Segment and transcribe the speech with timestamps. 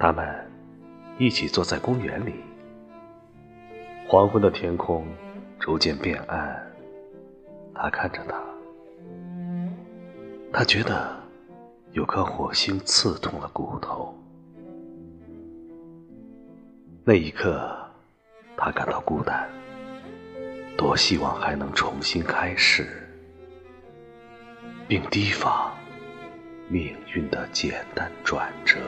[0.00, 0.26] 他们
[1.18, 2.36] 一起坐在公园里，
[4.08, 5.06] 黄昏的天空
[5.58, 6.66] 逐渐变暗。
[7.74, 8.42] 他看着他，
[10.50, 11.14] 他觉得
[11.92, 14.14] 有颗火星刺痛了骨头。
[17.04, 17.70] 那一刻，
[18.56, 19.50] 他感到孤单，
[20.78, 23.06] 多希望还能重新开始，
[24.88, 25.70] 并提防
[26.68, 28.78] 命运的简单转折。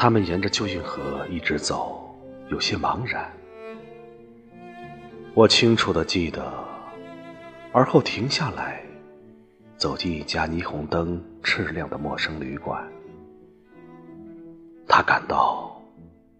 [0.00, 2.16] 他们沿着旧运河一直走，
[2.50, 3.28] 有些茫然。
[5.34, 6.54] 我清楚的记得，
[7.72, 8.80] 而后停下来，
[9.76, 12.88] 走进一家霓虹灯炽亮的陌生旅馆。
[14.86, 15.82] 他感到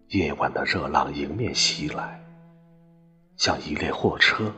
[0.07, 2.17] 夜晚的热浪迎面袭来，
[3.35, 4.49] 像一列货车，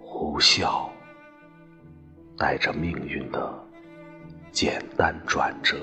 [0.00, 0.88] 呼啸，
[2.38, 3.52] 带着命运的
[4.52, 5.76] 简单转折。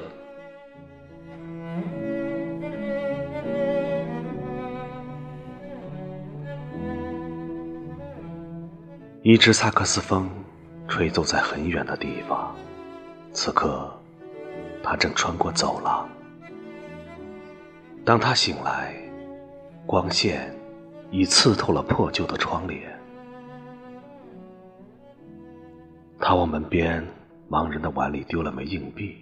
[9.26, 10.30] 一只萨克斯风
[10.86, 12.54] 吹奏在很远的地方，
[13.32, 13.90] 此刻，
[14.84, 16.10] 他正穿过走廊。
[18.04, 18.94] 当他醒来，
[19.86, 20.54] 光线
[21.10, 23.00] 已刺透了破旧的窗帘。
[26.20, 27.02] 他往门边
[27.50, 29.16] 盲人的碗里丢了枚硬币，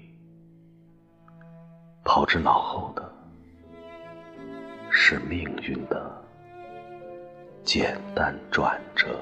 [2.03, 3.07] 抛之脑后的
[4.89, 6.11] 是命运的
[7.63, 9.15] 简单转折。